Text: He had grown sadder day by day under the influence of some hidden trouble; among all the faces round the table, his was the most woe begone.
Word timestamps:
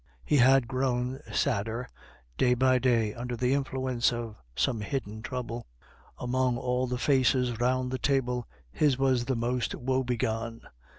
He 0.25 0.37
had 0.37 0.67
grown 0.67 1.19
sadder 1.31 1.87
day 2.35 2.55
by 2.55 2.79
day 2.79 3.13
under 3.13 3.37
the 3.37 3.53
influence 3.53 4.11
of 4.11 4.35
some 4.55 4.81
hidden 4.81 5.21
trouble; 5.21 5.67
among 6.17 6.57
all 6.57 6.87
the 6.87 6.97
faces 6.97 7.59
round 7.59 7.91
the 7.91 7.99
table, 7.99 8.47
his 8.71 8.97
was 8.97 9.25
the 9.25 9.35
most 9.35 9.75
woe 9.75 10.03
begone. 10.03 10.61